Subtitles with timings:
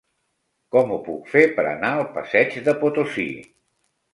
[0.75, 3.29] Com ho puc fer per anar al passeig de Potosí?